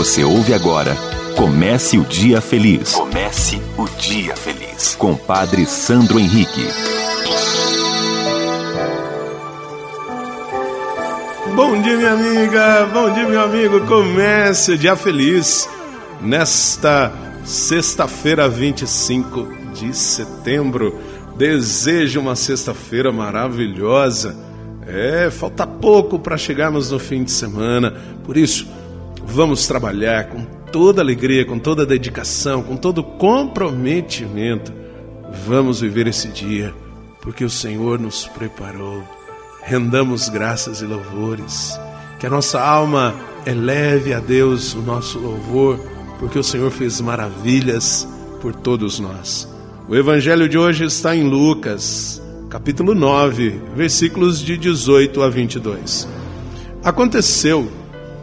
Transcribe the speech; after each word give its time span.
Você 0.00 0.24
ouve 0.24 0.54
agora 0.54 0.96
Comece 1.36 1.98
o 1.98 2.04
Dia 2.06 2.40
Feliz. 2.40 2.94
Comece 2.94 3.60
o 3.76 3.86
Dia 3.98 4.34
Feliz. 4.34 4.94
Com 4.94 5.14
Padre 5.14 5.66
Sandro 5.66 6.18
Henrique. 6.18 6.66
Bom 11.54 11.82
dia, 11.82 11.98
minha 11.98 12.12
amiga. 12.12 12.86
Bom 12.90 13.12
dia, 13.12 13.28
meu 13.28 13.42
amigo. 13.42 13.86
Comece 13.86 14.72
o 14.72 14.78
Dia 14.78 14.96
Feliz. 14.96 15.68
Nesta 16.22 17.12
sexta-feira, 17.44 18.48
25 18.48 19.48
de 19.74 19.94
setembro. 19.94 20.98
Desejo 21.36 22.20
uma 22.20 22.36
sexta-feira 22.36 23.12
maravilhosa. 23.12 24.34
É, 24.86 25.30
falta 25.30 25.66
pouco 25.66 26.18
para 26.18 26.38
chegarmos 26.38 26.90
no 26.90 26.98
fim 26.98 27.22
de 27.22 27.32
semana. 27.32 27.94
Por 28.24 28.38
isso, 28.38 28.66
vamos 29.24 29.66
trabalhar 29.66 30.28
com 30.28 30.44
toda 30.72 31.00
alegria, 31.02 31.44
com 31.44 31.58
toda 31.58 31.86
dedicação, 31.86 32.62
com 32.62 32.76
todo 32.76 33.02
comprometimento. 33.02 34.72
Vamos 35.46 35.80
viver 35.80 36.06
esse 36.06 36.28
dia, 36.28 36.74
porque 37.20 37.44
o 37.44 37.50
Senhor 37.50 37.98
nos 37.98 38.26
preparou. 38.26 39.02
Rendamos 39.62 40.28
graças 40.28 40.80
e 40.80 40.86
louvores. 40.86 41.78
Que 42.18 42.26
a 42.26 42.30
nossa 42.30 42.60
alma 42.60 43.14
eleve 43.46 44.12
a 44.12 44.20
Deus 44.20 44.74
o 44.74 44.82
nosso 44.82 45.18
louvor, 45.18 45.78
porque 46.18 46.38
o 46.38 46.44
Senhor 46.44 46.70
fez 46.70 47.00
maravilhas 47.00 48.06
por 48.40 48.54
todos 48.54 48.98
nós. 48.98 49.48
O 49.88 49.96
evangelho 49.96 50.48
de 50.48 50.58
hoje 50.58 50.84
está 50.84 51.16
em 51.16 51.28
Lucas, 51.28 52.22
capítulo 52.48 52.94
9, 52.94 53.60
versículos 53.74 54.40
de 54.40 54.56
18 54.56 55.22
a 55.22 55.28
22. 55.28 56.08
Aconteceu 56.84 57.70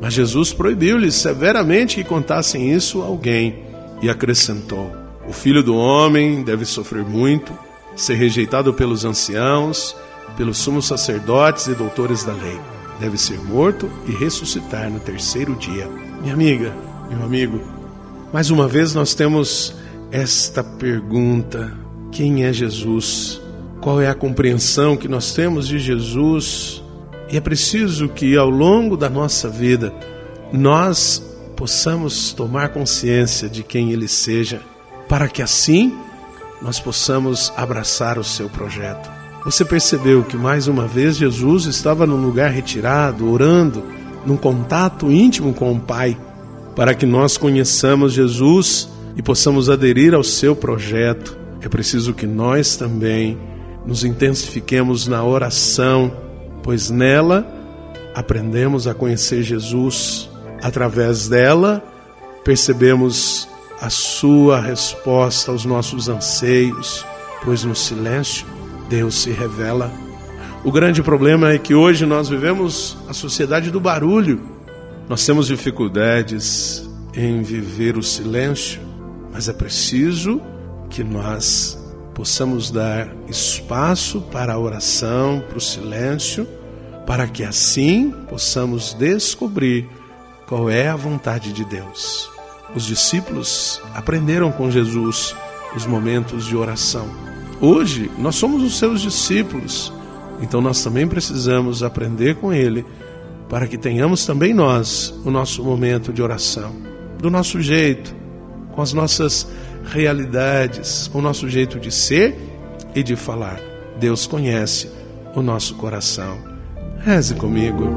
Mas 0.00 0.14
Jesus 0.14 0.52
proibiu-lhes 0.52 1.14
severamente 1.14 1.96
que 1.96 2.04
contassem 2.04 2.72
isso 2.72 3.02
a 3.02 3.06
alguém 3.06 3.62
e 4.00 4.08
acrescentou: 4.08 4.90
O 5.28 5.32
filho 5.32 5.62
do 5.62 5.76
homem 5.76 6.42
deve 6.42 6.64
sofrer 6.64 7.04
muito, 7.04 7.52
ser 7.94 8.14
rejeitado 8.14 8.72
pelos 8.72 9.04
anciãos, 9.04 9.94
pelos 10.36 10.58
sumos 10.58 10.86
sacerdotes 10.86 11.66
e 11.66 11.74
doutores 11.74 12.24
da 12.24 12.32
lei. 12.32 12.58
Deve 12.98 13.18
ser 13.18 13.38
morto 13.38 13.90
e 14.06 14.12
ressuscitar 14.12 14.90
no 14.90 15.00
terceiro 15.00 15.54
dia. 15.54 15.88
Minha 16.20 16.34
amiga, 16.34 16.74
meu 17.10 17.22
amigo, 17.22 17.60
mais 18.32 18.50
uma 18.50 18.68
vez 18.68 18.94
nós 18.94 19.14
temos 19.14 19.74
esta 20.10 20.64
pergunta: 20.64 21.76
quem 22.10 22.44
é 22.44 22.52
Jesus? 22.52 23.40
Qual 23.80 24.00
é 24.00 24.08
a 24.08 24.14
compreensão 24.14 24.96
que 24.96 25.08
nós 25.08 25.32
temos 25.32 25.66
de 25.66 25.78
Jesus? 25.78 26.82
E 27.30 27.36
é 27.36 27.40
preciso 27.40 28.08
que 28.08 28.36
ao 28.36 28.50
longo 28.50 28.96
da 28.96 29.08
nossa 29.08 29.48
vida 29.48 29.94
nós 30.52 31.22
possamos 31.56 32.32
tomar 32.32 32.70
consciência 32.70 33.48
de 33.48 33.62
quem 33.62 33.92
Ele 33.92 34.08
seja, 34.08 34.60
para 35.08 35.28
que 35.28 35.40
assim 35.40 35.96
nós 36.60 36.80
possamos 36.80 37.52
abraçar 37.56 38.18
o 38.18 38.24
seu 38.24 38.48
projeto. 38.48 39.08
Você 39.44 39.64
percebeu 39.64 40.24
que 40.24 40.36
mais 40.36 40.66
uma 40.66 40.86
vez 40.86 41.16
Jesus 41.16 41.66
estava 41.66 42.04
num 42.04 42.20
lugar 42.20 42.50
retirado, 42.50 43.30
orando, 43.30 43.84
num 44.26 44.36
contato 44.36 45.10
íntimo 45.10 45.54
com 45.54 45.72
o 45.72 45.80
Pai, 45.80 46.18
para 46.74 46.94
que 46.94 47.06
nós 47.06 47.36
conheçamos 47.36 48.12
Jesus 48.12 48.88
e 49.16 49.22
possamos 49.22 49.70
aderir 49.70 50.14
ao 50.14 50.24
seu 50.24 50.56
projeto. 50.56 51.38
É 51.62 51.68
preciso 51.68 52.12
que 52.12 52.26
nós 52.26 52.76
também 52.76 53.38
nos 53.86 54.04
intensifiquemos 54.04 55.06
na 55.06 55.24
oração 55.24 56.29
pois 56.62 56.90
nela 56.90 57.46
aprendemos 58.14 58.86
a 58.86 58.94
conhecer 58.94 59.42
Jesus. 59.42 60.28
Através 60.62 61.28
dela, 61.28 61.82
percebemos 62.44 63.48
a 63.80 63.88
sua 63.88 64.60
resposta 64.60 65.50
aos 65.50 65.64
nossos 65.64 66.08
anseios, 66.08 67.04
pois 67.42 67.64
no 67.64 67.74
silêncio 67.74 68.46
Deus 68.88 69.22
se 69.22 69.30
revela. 69.30 69.90
O 70.62 70.70
grande 70.70 71.02
problema 71.02 71.52
é 71.52 71.58
que 71.58 71.74
hoje 71.74 72.04
nós 72.04 72.28
vivemos 72.28 72.98
a 73.08 73.14
sociedade 73.14 73.70
do 73.70 73.80
barulho. 73.80 74.40
Nós 75.08 75.24
temos 75.24 75.46
dificuldades 75.46 76.86
em 77.14 77.42
viver 77.42 77.96
o 77.96 78.02
silêncio, 78.02 78.80
mas 79.32 79.48
é 79.48 79.52
preciso 79.54 80.40
que 80.90 81.02
nós 81.02 81.79
possamos 82.20 82.70
dar 82.70 83.08
espaço 83.28 84.20
para 84.20 84.52
a 84.52 84.58
oração, 84.58 85.42
para 85.48 85.56
o 85.56 85.60
silêncio, 85.60 86.46
para 87.06 87.26
que 87.26 87.42
assim 87.42 88.10
possamos 88.28 88.92
descobrir 88.92 89.88
qual 90.46 90.68
é 90.68 90.86
a 90.88 90.96
vontade 90.96 91.50
de 91.50 91.64
Deus. 91.64 92.30
Os 92.74 92.84
discípulos 92.84 93.80
aprenderam 93.94 94.52
com 94.52 94.70
Jesus 94.70 95.34
os 95.74 95.86
momentos 95.86 96.44
de 96.44 96.54
oração. 96.54 97.08
Hoje 97.58 98.10
nós 98.18 98.34
somos 98.34 98.62
os 98.62 98.76
seus 98.76 99.00
discípulos, 99.00 99.90
então 100.42 100.60
nós 100.60 100.84
também 100.84 101.08
precisamos 101.08 101.82
aprender 101.82 102.34
com 102.34 102.52
ele 102.52 102.84
para 103.48 103.66
que 103.66 103.78
tenhamos 103.78 104.26
também 104.26 104.52
nós 104.52 105.08
o 105.24 105.30
nosso 105.30 105.64
momento 105.64 106.12
de 106.12 106.20
oração, 106.20 106.76
do 107.18 107.30
nosso 107.30 107.62
jeito, 107.62 108.14
com 108.72 108.82
as 108.82 108.92
nossas 108.92 109.48
realidades, 109.84 111.10
o 111.12 111.20
nosso 111.20 111.48
jeito 111.48 111.78
de 111.78 111.90
ser 111.90 112.36
e 112.94 113.02
de 113.02 113.16
falar. 113.16 113.60
Deus 113.98 114.26
conhece 114.26 114.90
o 115.34 115.42
nosso 115.42 115.74
coração. 115.74 116.38
Reze 116.98 117.34
comigo. 117.34 117.88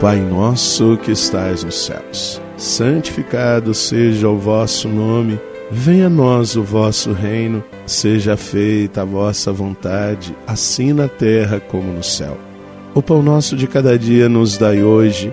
Pai 0.00 0.20
nosso 0.20 0.98
que 0.98 1.12
estais 1.12 1.64
nos 1.64 1.74
céus, 1.74 2.40
santificado 2.56 3.72
seja 3.72 4.28
o 4.28 4.38
vosso 4.38 4.88
nome, 4.88 5.40
venha 5.70 6.06
a 6.06 6.10
nós 6.10 6.54
o 6.54 6.62
vosso 6.62 7.12
reino, 7.12 7.64
seja 7.86 8.36
feita 8.36 9.02
a 9.02 9.04
vossa 9.06 9.50
vontade, 9.50 10.36
assim 10.46 10.92
na 10.92 11.08
terra 11.08 11.58
como 11.58 11.92
no 11.92 12.02
céu. 12.02 12.36
O 12.94 13.02
pão 13.02 13.22
nosso 13.22 13.56
de 13.56 13.66
cada 13.66 13.98
dia 13.98 14.28
nos 14.28 14.58
dai 14.58 14.82
hoje 14.82 15.32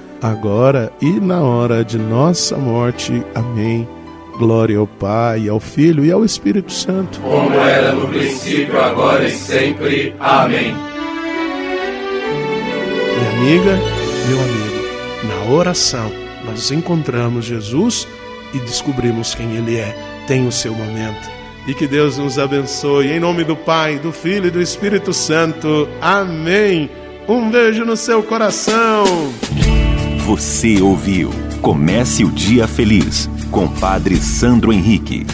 agora 0.21 0.91
e 1.01 1.19
na 1.19 1.41
hora 1.41 1.83
de 1.83 1.97
nossa 1.97 2.57
morte. 2.57 3.23
Amém. 3.33 3.87
Glória 4.37 4.77
ao 4.77 4.87
Pai, 4.87 5.49
ao 5.49 5.59
Filho 5.59 6.05
e 6.05 6.11
ao 6.11 6.23
Espírito 6.23 6.71
Santo. 6.71 7.19
Como 7.19 7.55
era 7.55 7.91
no 7.91 8.07
princípio, 8.07 8.79
agora 8.79 9.27
e 9.27 9.31
sempre. 9.31 10.15
Amém. 10.19 10.75
Minha 13.17 13.29
amiga, 13.31 13.79
meu 14.27 14.39
amigo, 14.39 14.71
na 15.27 15.53
oração 15.53 16.11
nós 16.45 16.71
encontramos 16.71 17.45
Jesus 17.45 18.07
e 18.53 18.59
descobrimos 18.59 19.35
quem 19.35 19.55
Ele 19.55 19.77
é. 19.77 19.95
Tem 20.27 20.47
o 20.47 20.51
seu 20.51 20.73
momento. 20.73 21.29
E 21.67 21.73
que 21.73 21.87
Deus 21.87 22.17
nos 22.17 22.39
abençoe. 22.39 23.11
Em 23.11 23.19
nome 23.19 23.43
do 23.43 23.55
Pai, 23.55 23.99
do 23.99 24.11
Filho 24.11 24.47
e 24.47 24.51
do 24.51 24.61
Espírito 24.61 25.13
Santo. 25.13 25.87
Amém. 26.01 26.89
Um 27.27 27.49
beijo 27.51 27.85
no 27.85 27.95
seu 27.95 28.23
coração. 28.23 29.03
Você 30.31 30.81
ouviu 30.81 31.29
Comece 31.61 32.23
o 32.23 32.31
Dia 32.31 32.65
Feliz 32.65 33.29
com 33.51 33.67
Padre 33.67 34.15
Sandro 34.15 34.71
Henrique. 34.71 35.25